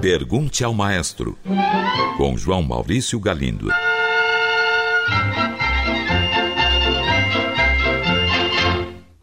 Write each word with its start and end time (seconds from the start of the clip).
Pergunte 0.00 0.64
ao 0.64 0.72
Maestro, 0.72 1.38
com 2.16 2.36
João 2.36 2.62
Maurício 2.62 3.20
Galindo. 3.20 3.68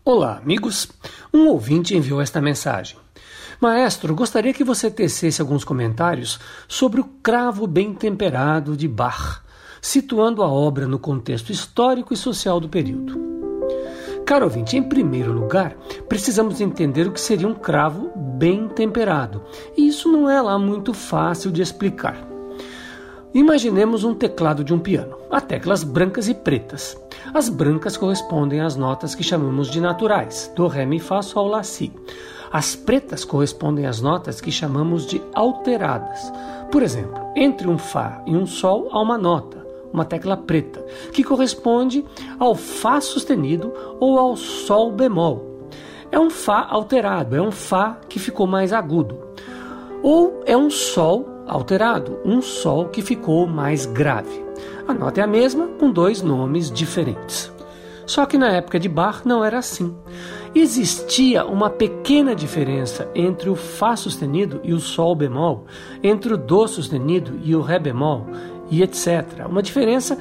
Olá, 0.05 0.37
amigos. 0.37 0.87
Um 1.33 1.47
ouvinte 1.47 1.95
enviou 1.95 2.21
esta 2.21 2.39
mensagem. 2.39 2.95
Maestro, 3.59 4.15
gostaria 4.15 4.53
que 4.53 4.63
você 4.63 4.89
tecesse 4.89 5.41
alguns 5.41 5.63
comentários 5.63 6.39
sobre 6.67 7.01
o 7.01 7.05
cravo 7.23 7.65
bem 7.65 7.93
temperado 7.93 8.77
de 8.77 8.87
Bach, 8.87 9.41
situando 9.81 10.43
a 10.43 10.47
obra 10.47 10.87
no 10.87 10.99
contexto 10.99 11.51
histórico 11.51 12.13
e 12.13 12.17
social 12.17 12.59
do 12.59 12.69
período. 12.69 13.19
Caro 14.27 14.45
ouvinte, 14.45 14.77
em 14.77 14.83
primeiro 14.83 15.31
lugar, 15.31 15.75
precisamos 16.07 16.61
entender 16.61 17.07
o 17.07 17.11
que 17.11 17.21
seria 17.21 17.47
um 17.47 17.53
cravo 17.53 18.11
bem 18.15 18.67
temperado. 18.67 19.43
E 19.75 19.87
isso 19.87 20.11
não 20.11 20.29
é 20.29 20.41
lá 20.41 20.57
muito 20.57 20.93
fácil 20.93 21.51
de 21.51 21.61
explicar. 21.61 22.27
Imaginemos 23.33 24.03
um 24.03 24.13
teclado 24.13 24.63
de 24.63 24.73
um 24.73 24.79
piano. 24.79 25.17
Há 25.29 25.41
teclas 25.41 25.83
brancas 25.83 26.27
e 26.27 26.33
pretas. 26.33 26.97
As 27.33 27.49
brancas 27.49 27.97
correspondem 27.97 28.61
às 28.61 28.75
notas 28.75 29.13
que 29.13 29.23
chamamos 29.23 29.69
de 29.69 29.81
naturais, 29.81 30.51
do 30.55 30.65
ré, 30.67 30.85
mi, 30.85 30.99
fá, 30.99 31.21
sol, 31.21 31.47
lá, 31.47 31.61
si. 31.61 31.91
As 32.51 32.75
pretas 32.75 33.25
correspondem 33.25 33.85
às 33.85 34.01
notas 34.01 34.39
que 34.39 34.51
chamamos 34.51 35.05
de 35.05 35.21
alteradas. 35.33 36.31
Por 36.71 36.81
exemplo, 36.81 37.21
entre 37.35 37.67
um 37.67 37.77
fá 37.77 38.23
e 38.25 38.35
um 38.35 38.45
sol 38.45 38.87
há 38.91 39.01
uma 39.01 39.17
nota 39.17 39.67
uma 39.91 40.05
tecla 40.05 40.37
preta, 40.37 40.85
que 41.11 41.23
corresponde 41.23 42.05
ao 42.37 42.53
Fá 42.55 42.99
sustenido 43.01 43.73
ou 43.99 44.19
ao 44.19 44.35
Sol 44.35 44.91
bemol. 44.91 45.56
É 46.11 46.19
um 46.19 46.29
Fá 46.29 46.65
alterado, 46.69 47.35
é 47.35 47.41
um 47.41 47.51
Fá 47.51 47.97
que 48.07 48.19
ficou 48.19 48.47
mais 48.47 48.71
agudo. 48.71 49.17
Ou 50.01 50.41
é 50.45 50.55
um 50.55 50.69
Sol 50.69 51.27
alterado, 51.47 52.19
um 52.23 52.41
Sol 52.41 52.89
que 52.89 53.01
ficou 53.01 53.45
mais 53.47 53.85
grave. 53.85 54.45
A 54.87 54.93
nota 54.93 55.19
é 55.19 55.23
a 55.23 55.27
mesma, 55.27 55.67
com 55.79 55.91
dois 55.91 56.21
nomes 56.21 56.71
diferentes. 56.71 57.51
Só 58.05 58.25
que 58.25 58.37
na 58.37 58.49
época 58.51 58.79
de 58.79 58.87
Bach 58.87 59.23
não 59.25 59.43
era 59.43 59.57
assim. 59.57 59.93
Existia 60.55 61.45
uma 61.45 61.69
pequena 61.69 62.33
diferença 62.33 63.09
entre 63.13 63.49
o 63.49 63.55
Fá 63.55 63.97
sustenido 63.97 64.61
e 64.63 64.73
o 64.73 64.79
Sol 64.79 65.13
bemol, 65.13 65.65
entre 66.01 66.33
o 66.33 66.37
Dó 66.37 66.67
sustenido 66.67 67.37
e 67.43 67.53
o 67.53 67.61
Ré 67.61 67.77
bemol, 67.77 68.25
e 68.71 68.81
etc. 68.81 69.45
Uma 69.49 69.61
diferença 69.61 70.17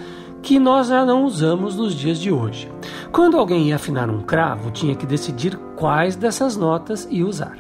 que 0.46 0.60
nós 0.60 0.86
já 0.86 1.04
não 1.04 1.24
usamos 1.24 1.74
nos 1.74 1.92
dias 1.92 2.20
de 2.20 2.30
hoje. 2.30 2.70
Quando 3.10 3.36
alguém 3.36 3.66
ia 3.66 3.74
afinar 3.74 4.08
um 4.08 4.20
cravo, 4.20 4.70
tinha 4.70 4.94
que 4.94 5.04
decidir 5.04 5.56
quais 5.74 6.14
dessas 6.14 6.56
notas 6.56 7.04
ia 7.10 7.26
usar. 7.26 7.58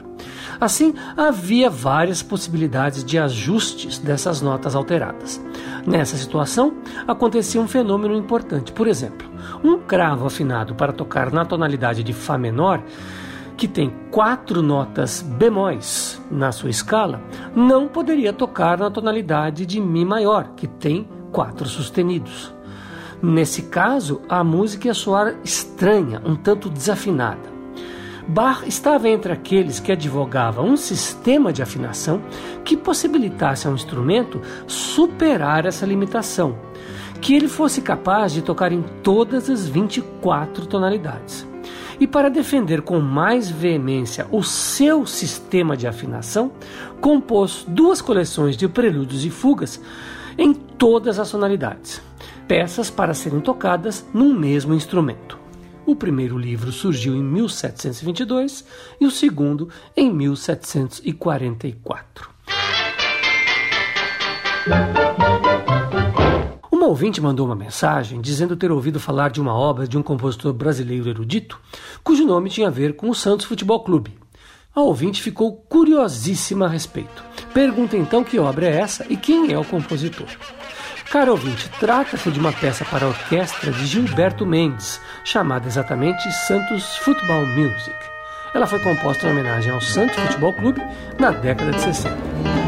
Assim, 0.60 0.94
havia 1.16 1.68
várias 1.68 2.22
possibilidades 2.22 3.02
de 3.02 3.18
ajustes 3.18 3.98
dessas 3.98 4.40
notas 4.40 4.76
alteradas. 4.76 5.44
Nessa 5.84 6.16
situação, 6.16 6.74
acontecia 7.08 7.60
um 7.60 7.66
fenômeno 7.66 8.14
importante. 8.14 8.70
Por 8.70 8.86
exemplo, 8.86 9.28
um 9.64 9.78
cravo 9.78 10.24
afinado 10.24 10.76
para 10.76 10.92
tocar 10.92 11.32
na 11.32 11.44
tonalidade 11.44 12.04
de 12.04 12.12
Fá 12.12 12.38
menor 12.38 12.80
que 13.56 13.66
tem 13.66 13.92
quatro 14.12 14.62
notas 14.62 15.22
bemóis 15.22 16.22
na 16.30 16.52
sua 16.52 16.70
escala, 16.70 17.20
não 17.52 17.88
poderia 17.88 18.32
tocar 18.32 18.78
na 18.78 18.90
tonalidade 18.90 19.66
de 19.66 19.80
Mi 19.80 20.04
maior, 20.04 20.50
que 20.54 20.68
tem 20.68 21.08
quatro 21.32 21.66
sustenidos. 21.66 22.54
Nesse 23.28 23.62
caso, 23.62 24.22
a 24.28 24.44
música 24.44 24.86
ia 24.86 24.94
soar 24.94 25.34
estranha, 25.42 26.22
um 26.24 26.36
tanto 26.36 26.70
desafinada. 26.70 27.50
Bach 28.28 28.62
estava 28.68 29.08
entre 29.08 29.32
aqueles 29.32 29.80
que 29.80 29.90
advogavam 29.90 30.64
um 30.64 30.76
sistema 30.76 31.52
de 31.52 31.60
afinação 31.60 32.22
que 32.64 32.76
possibilitasse 32.76 33.66
ao 33.66 33.74
instrumento 33.74 34.40
superar 34.68 35.66
essa 35.66 35.84
limitação, 35.84 36.56
que 37.20 37.34
ele 37.34 37.48
fosse 37.48 37.82
capaz 37.82 38.32
de 38.32 38.42
tocar 38.42 38.70
em 38.70 38.84
todas 39.02 39.50
as 39.50 39.66
24 39.66 40.64
tonalidades. 40.64 41.44
E 41.98 42.06
para 42.06 42.30
defender 42.30 42.82
com 42.82 43.00
mais 43.00 43.50
veemência 43.50 44.28
o 44.30 44.44
seu 44.44 45.04
sistema 45.04 45.76
de 45.76 45.88
afinação, 45.88 46.52
compôs 47.00 47.64
duas 47.66 48.00
coleções 48.00 48.56
de 48.56 48.68
prelúdios 48.68 49.24
e 49.24 49.30
fugas 49.30 49.80
em 50.38 50.54
todas 50.54 51.18
as 51.18 51.28
tonalidades, 51.28 52.00
peças 52.46 52.90
para 52.90 53.14
serem 53.14 53.40
tocadas 53.40 54.04
num 54.12 54.32
mesmo 54.32 54.74
instrumento. 54.74 55.38
O 55.84 55.94
primeiro 55.94 56.36
livro 56.36 56.72
surgiu 56.72 57.14
em 57.14 57.22
1722 57.22 58.64
e 59.00 59.06
o 59.06 59.10
segundo 59.10 59.68
em 59.96 60.12
1744. 60.12 62.30
Uma 66.72 66.86
ouvinte 66.86 67.20
mandou 67.20 67.46
uma 67.46 67.54
mensagem 67.54 68.20
dizendo 68.20 68.56
ter 68.56 68.70
ouvido 68.70 69.00
falar 69.00 69.30
de 69.30 69.40
uma 69.40 69.54
obra 69.54 69.86
de 69.86 69.96
um 69.96 70.02
compositor 70.02 70.52
brasileiro 70.52 71.08
erudito, 71.08 71.58
cujo 72.02 72.26
nome 72.26 72.50
tinha 72.50 72.68
a 72.68 72.70
ver 72.70 72.96
com 72.96 73.08
o 73.08 73.14
Santos 73.14 73.46
Futebol 73.46 73.82
Clube. 73.82 74.12
A 74.76 74.80
ouvinte 74.82 75.22
ficou 75.22 75.56
curiosíssima 75.70 76.66
a 76.66 76.68
respeito. 76.68 77.24
Pergunta 77.54 77.96
então 77.96 78.22
que 78.22 78.38
obra 78.38 78.66
é 78.66 78.76
essa 78.78 79.06
e 79.08 79.16
quem 79.16 79.50
é 79.50 79.58
o 79.58 79.64
compositor. 79.64 80.28
Caro 81.10 81.30
ouvinte, 81.30 81.70
trata-se 81.80 82.30
de 82.30 82.38
uma 82.38 82.52
peça 82.52 82.84
para 82.84 83.08
orquestra 83.08 83.72
de 83.72 83.86
Gilberto 83.86 84.44
Mendes, 84.44 85.00
chamada 85.24 85.66
exatamente 85.66 86.30
Santos 86.46 86.94
Football 86.98 87.46
Music. 87.46 87.96
Ela 88.54 88.66
foi 88.66 88.78
composta 88.80 89.26
em 89.26 89.30
homenagem 89.30 89.72
ao 89.72 89.80
Santos 89.80 90.16
Futebol 90.16 90.52
Clube 90.52 90.82
na 91.18 91.30
década 91.30 91.70
de 91.70 91.80
60. 91.80 92.65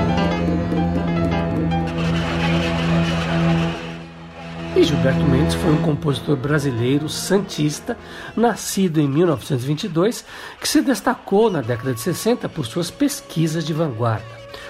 E 4.79 4.85
Gilberto 4.85 5.25
Mendes 5.25 5.57
foi 5.57 5.73
um 5.73 5.83
compositor 5.83 6.37
brasileiro 6.37 7.09
santista, 7.09 7.99
nascido 8.37 9.01
em 9.01 9.09
1922, 9.09 10.25
que 10.61 10.69
se 10.69 10.81
destacou 10.81 11.51
na 11.51 11.61
década 11.61 11.93
de 11.93 12.01
60 12.01 12.49
por 12.49 12.65
suas 12.65 12.89
pesquisas 12.89 13.67
de 13.67 13.73
vanguarda. 13.73 14.25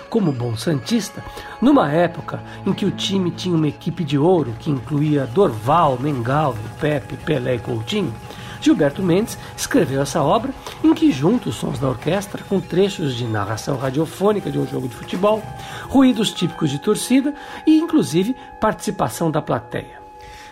Como 0.09 0.33
bom 0.33 0.57
santista, 0.57 1.23
numa 1.61 1.93
época 1.93 2.43
em 2.65 2.73
que 2.73 2.87
o 2.87 2.91
time 2.91 3.31
tinha 3.31 3.55
uma 3.55 3.69
equipe 3.69 4.03
de 4.03 4.17
ouro 4.17 4.57
que 4.59 4.71
incluía 4.71 5.27
Dorval, 5.27 5.99
Mengalvo, 6.01 6.59
Pepe, 6.81 7.19
Pelé 7.19 7.57
e 7.57 7.59
Coutinho, 7.59 8.15
Gilberto 8.61 9.03
Mendes 9.03 9.39
escreveu 9.57 10.03
essa 10.03 10.23
obra 10.23 10.53
em 10.83 10.93
que 10.95 11.13
junta 11.13 11.49
os 11.49 11.57
sons 11.57 11.79
da 11.79 11.89
orquestra 11.89 12.43
com 12.49 12.61
trechos 12.61 13.15
de 13.15 13.25
narração 13.25 13.77
radiofônica 13.77 14.51
de 14.51 14.59
um 14.59 14.67
jogo 14.67 14.89
de 14.89 14.95
futebol, 14.95 15.43
ruídos 15.89 16.33
típicos 16.33 16.71
de 16.71 16.79
torcida 16.79 17.35
e 17.67 17.79
inclusive 17.79 18.35
participação 18.61 19.31
da 19.31 19.41
plateia. 19.41 19.98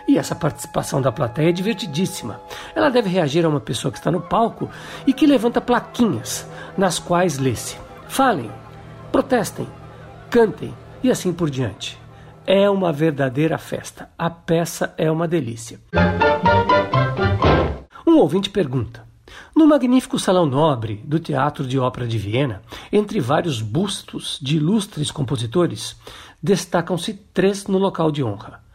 E 0.09 0.19
essa 0.19 0.35
participação 0.35 1.03
da 1.03 1.11
plateia 1.11 1.49
é 1.49 1.53
divertidíssima. 1.53 2.41
Ela 2.75 2.91
deve 2.91 3.09
reagir 3.09 3.45
a 3.45 3.49
uma 3.49 3.61
pessoa 3.61 3.91
que 3.91 3.99
está 3.99 4.11
no 4.11 4.21
palco 4.21 4.71
e 5.07 5.13
que 5.13 5.27
levanta 5.27 5.61
plaquinhas, 5.61 6.47
nas 6.77 6.99
quais 6.99 7.39
lê-se: 7.39 7.77
falem, 8.09 8.51
protestem, 9.11 9.67
cantem 10.31 10.73
e 11.03 11.11
assim 11.11 11.33
por 11.33 11.51
diante. 11.51 11.99
É 12.47 12.71
uma 12.71 12.93
verdadeira 12.93 13.59
festa. 13.59 14.09
A 14.17 14.31
peça 14.31 14.95
é 14.97 15.11
uma 15.11 15.27
delícia. 15.27 15.81
Um 18.07 18.19
ouvinte 18.19 18.49
pergunta: 18.49 19.05
no 19.55 19.67
magnífico 19.67 20.19
salão 20.19 20.47
nobre 20.47 21.03
do 21.05 21.19
Teatro 21.19 21.67
de 21.67 21.79
Ópera 21.79 22.07
de 22.07 22.19
Viena, 22.19 22.63
entre 22.93 23.21
vários 23.21 23.61
bustos 23.61 24.39
de 24.41 24.59
ilustres 24.59 25.11
compositores, 25.11 25.97
destacam-se 26.43 27.15
três 27.15 27.67
no 27.67 27.79
local 27.79 28.13
de 28.13 28.23
honra. 28.23 28.66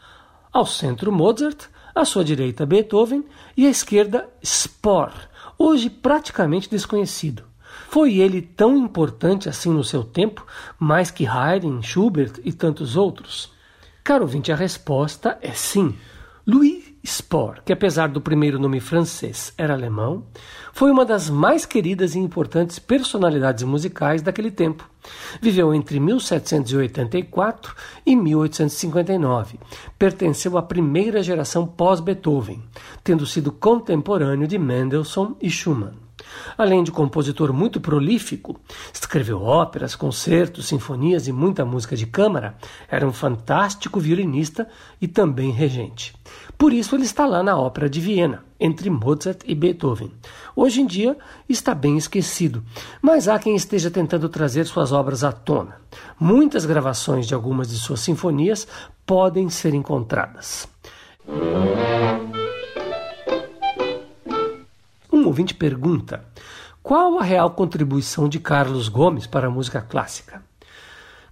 Ao 0.54 0.66
centro, 0.66 1.14
Mozart, 1.14 1.70
à 1.96 2.04
sua 2.04 2.26
direita, 2.26 2.66
Beethoven 2.66 3.24
e 3.56 3.66
à 3.66 3.70
esquerda, 3.70 4.30
Spohr, 4.44 5.14
hoje 5.58 5.90
praticamente 5.90 6.70
desconhecido. 6.70 7.44
Foi 7.88 8.18
ele 8.18 8.42
tão 8.42 8.76
importante 8.76 9.48
assim 9.48 9.70
no 9.70 9.84
seu 9.84 10.04
tempo, 10.04 10.46
mais 10.78 11.10
que 11.10 11.26
Haydn, 11.26 11.82
Schubert 11.82 12.34
e 12.44 12.52
tantos 12.52 12.98
outros? 12.98 13.54
Caro 14.04 14.24
ouvinte, 14.24 14.52
a 14.52 14.56
resposta 14.56 15.38
é 15.42 15.52
sim. 15.52 15.96
Louis 16.46 16.81
Spohr, 17.06 17.62
que 17.66 17.74
apesar 17.74 18.10
do 18.10 18.22
primeiro 18.22 18.60
nome 18.60 18.80
francês 18.80 19.54
era 19.58 19.74
alemão, 19.74 20.24
foi 20.72 20.92
uma 20.92 21.04
das 21.04 21.30
mais 21.30 21.66
queridas 21.66 22.14
e 22.16 22.20
importantes 22.20 22.78
personalidades 22.78 23.64
musicais 23.64 24.22
daquele 24.22 24.52
tempo. 24.52 24.88
Viveu 25.42 25.74
entre 25.74 26.00
1784 26.00 27.76
e 28.06 28.16
1859. 28.16 29.60
Pertenceu 29.98 30.58
à 30.58 30.62
primeira 30.62 31.24
geração 31.24 31.66
pós-Beethoven, 31.66 32.62
tendo 33.04 33.26
sido 33.26 33.52
contemporâneo 33.52 34.48
de 34.48 34.60
Mendelssohn 34.60 35.36
e 35.42 35.50
Schumann. 35.50 36.11
Além 36.58 36.84
de 36.84 36.92
compositor 36.92 37.54
muito 37.54 37.80
prolífico, 37.80 38.60
escreveu 38.94 39.42
óperas, 39.42 39.96
concertos, 39.96 40.68
sinfonias 40.68 41.28
e 41.28 41.32
muita 41.32 41.66
música 41.66 41.96
de 41.96 42.06
câmara, 42.06 42.56
era 42.90 43.08
um 43.08 43.14
fantástico 43.14 44.00
violinista 44.00 44.68
e 45.02 45.08
também 45.08 45.52
regente. 45.52 46.14
Por 46.58 46.74
isso 46.74 46.96
ele 46.96 47.06
está 47.06 47.26
lá 47.26 47.42
na 47.42 47.58
Ópera 47.58 47.90
de 47.90 48.00
Viena, 48.00 48.44
entre 48.60 48.90
Mozart 48.90 49.42
e 49.46 49.56
Beethoven. 49.56 50.12
Hoje 50.56 50.82
em 50.82 50.86
dia 50.86 51.18
está 51.50 51.74
bem 51.74 51.98
esquecido, 51.98 52.64
mas 53.02 53.28
há 53.28 53.40
quem 53.40 53.56
esteja 53.56 53.90
tentando 53.90 54.30
trazer 54.30 54.66
suas 54.66 54.92
obras 54.92 55.24
à 55.24 55.32
tona. 55.32 55.78
Muitas 56.20 56.66
gravações 56.66 57.26
de 57.26 57.34
algumas 57.34 57.70
de 57.70 57.78
suas 57.78 58.02
sinfonias 58.02 58.68
podem 59.06 59.50
ser 59.50 59.74
encontradas. 59.74 60.68
Ouvinte 65.32 65.54
pergunta: 65.54 66.26
qual 66.84 67.18
a 67.18 67.24
real 67.24 67.52
contribuição 67.52 68.28
de 68.28 68.38
Carlos 68.38 68.90
Gomes 68.90 69.26
para 69.26 69.48
a 69.48 69.50
música 69.50 69.82
clássica? 69.82 70.44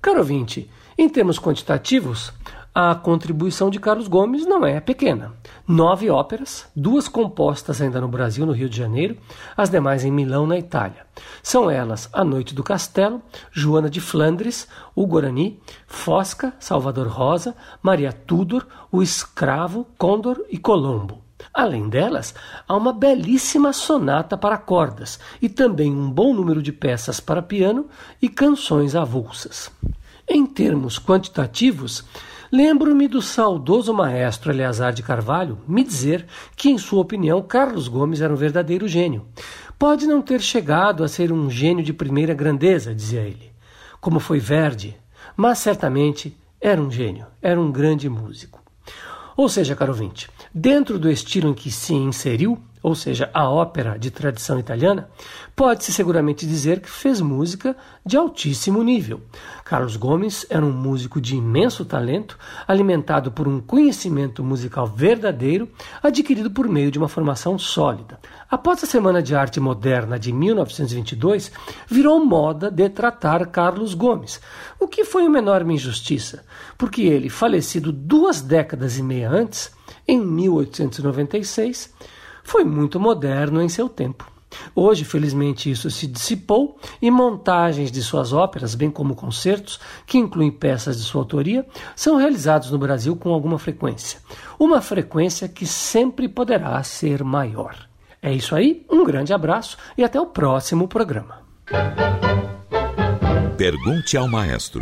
Caro 0.02 0.20
ouvinte, 0.20 0.72
em 0.98 1.10
termos 1.10 1.38
quantitativos, 1.38 2.32
a 2.74 2.96
contribuição 2.96 3.70
de 3.70 3.78
Carlos 3.78 4.08
Gomes 4.08 4.46
não 4.46 4.66
é 4.66 4.80
pequena. 4.80 5.34
Nove 5.68 6.10
óperas, 6.10 6.66
duas 6.74 7.10
compostas 7.10 7.82
ainda 7.82 8.00
no 8.00 8.08
Brasil, 8.08 8.46
no 8.46 8.54
Rio 8.54 8.70
de 8.70 8.78
Janeiro, 8.78 9.18
as 9.58 9.70
demais 9.70 10.06
em 10.06 10.12
Milão, 10.12 10.48
na 10.48 10.58
Itália. 10.58 11.06
São 11.44 11.70
elas 11.70 12.08
A 12.14 12.24
Noite 12.24 12.56
do 12.56 12.64
Castelo, 12.64 13.22
Joana 13.52 13.90
de 13.90 14.00
Flandres, 14.00 14.66
O 14.96 15.06
Guarani, 15.06 15.60
Fosca, 15.86 16.54
Salvador 16.58 17.08
Rosa, 17.08 17.54
Maria 17.82 18.14
Tudor, 18.14 18.66
O 18.90 19.04
Escravo, 19.04 19.86
Condor 19.98 20.46
e 20.50 20.58
Colombo. 20.58 21.29
Além 21.54 21.90
delas, 21.90 22.34
há 22.68 22.76
uma 22.76 22.94
belíssima 22.94 23.74
sonata 23.74 24.38
para 24.38 24.58
cordas 24.58 25.20
e 25.42 25.50
também 25.50 25.92
um 25.92 26.10
bom 26.10 26.34
número 26.34 26.62
de 26.62 26.72
peças 26.72 27.20
para 27.20 27.42
piano 27.42 27.88
e 28.22 28.30
canções 28.30 28.96
avulsas. 28.96 29.72
Em 30.28 30.46
termos 30.46 31.00
quantitativos, 31.00 32.06
lembro-me 32.52 33.08
do 33.08 33.22
saudoso 33.22 33.94
maestro 33.94 34.52
Eleazar 34.52 34.94
de 34.94 35.02
Carvalho 35.02 35.58
me 35.68 35.84
dizer 35.84 36.26
que, 36.56 36.70
em 36.70 36.78
sua 36.78 37.02
opinião, 37.02 37.42
Carlos 37.42 37.88
Gomes 37.88 38.22
era 38.22 38.32
um 38.32 38.38
verdadeiro 38.38 38.88
gênio. 38.88 39.26
Pode 39.78 40.06
não 40.06 40.22
ter 40.22 40.42
chegado 40.42 41.04
a 41.04 41.08
ser 41.08 41.32
um 41.32 41.50
gênio 41.50 41.84
de 41.84 41.94
primeira 41.94 42.34
grandeza, 42.34 42.94
dizia 42.94 43.22
ele, 43.22 43.52
como 44.00 44.20
foi 44.20 44.40
Verdi, 44.40 44.96
mas 45.36 45.60
certamente 45.60 46.38
era 46.62 46.82
um 46.82 46.92
gênio, 46.92 47.26
era 47.42 47.60
um 47.60 47.72
grande 47.72 48.10
músico. 48.10 48.62
Ou 49.38 49.48
seja, 49.48 49.76
caro 49.76 49.94
ouvinte, 49.94 50.30
dentro 50.54 50.98
do 50.98 51.10
estilo 51.10 51.50
em 51.50 51.54
que 51.54 51.72
se 51.72 51.94
inseriu, 51.94 52.60
ou 52.82 52.96
seja, 52.96 53.30
a 53.34 53.50
ópera 53.50 53.98
de 53.98 54.10
tradição 54.10 54.58
italiana, 54.58 55.10
pode-se 55.54 55.92
seguramente 55.92 56.48
dizer 56.48 56.80
que 56.80 56.90
fez 56.90 57.20
música 57.20 57.76
de 58.06 58.16
altíssimo 58.16 58.82
nível. 58.82 59.22
Carlos 59.66 59.98
Gomes 59.98 60.46
era 60.50 60.66
um 60.66 60.72
músico 60.72 61.20
de 61.20 61.36
imenso 61.36 61.84
talento, 61.84 62.38
alimentado 62.66 63.32
por 63.34 63.48
um 63.48 63.60
conhecimento 63.60 64.44
musical 64.44 64.88
verdadeiro, 64.88 65.70
adquirido 66.02 66.50
por 66.50 66.70
meio 66.70 66.90
de 66.90 66.98
uma 66.98 67.10
formação 67.10 67.60
sólida. 67.60 68.18
Após 68.50 68.82
a 68.84 68.88
Semana 68.88 69.22
de 69.22 69.36
Arte 69.36 69.60
Moderna 69.60 70.18
de 70.18 70.32
1922, 70.32 71.52
virou 71.86 72.26
moda 72.26 72.72
detratar 72.72 73.46
Carlos 73.50 73.94
Gomes, 73.94 74.40
o 74.80 74.88
que 74.88 75.04
foi 75.04 75.28
uma 75.28 75.40
enorme 75.40 75.74
injustiça, 75.74 76.46
porque 76.78 77.02
ele, 77.02 77.30
falecido 77.30 77.92
duas 77.92 78.42
décadas 78.42 78.98
e 78.98 79.04
meia 79.04 79.30
antes, 79.30 79.78
em 80.10 80.20
1896, 80.20 81.94
foi 82.44 82.64
muito 82.64 83.00
moderno 83.00 83.62
em 83.62 83.70
seu 83.70 83.88
tempo. 83.88 84.30
Hoje, 84.74 85.06
felizmente, 85.06 85.70
isso 85.70 85.92
se 85.92 86.08
dissipou 86.08 86.80
e 87.00 87.12
montagens 87.12 87.92
de 87.92 88.02
suas 88.02 88.34
óperas, 88.34 88.74
bem 88.74 88.90
como 88.90 89.16
concertos, 89.16 89.80
que 90.08 90.18
incluem 90.18 90.50
peças 90.50 90.98
de 90.98 91.04
sua 91.04 91.22
autoria, 91.22 91.64
são 91.96 92.18
realizados 92.18 92.72
no 92.72 92.80
Brasil 92.80 93.16
com 93.16 93.32
alguma 93.32 93.60
frequência. 93.60 94.20
Uma 94.58 94.82
frequência 94.82 95.48
que 95.48 95.68
sempre 95.68 96.28
poderá 96.28 96.82
ser 96.82 97.24
maior. 97.24 97.88
É 98.20 98.34
isso 98.34 98.56
aí, 98.56 98.84
um 98.90 99.06
grande 99.06 99.32
abraço 99.32 99.78
e 99.96 100.04
até 100.04 100.20
o 100.20 100.26
próximo 100.26 100.88
programa. 100.88 101.44
Pergunte 103.56 104.18
ao 104.18 104.28
maestro. 104.28 104.82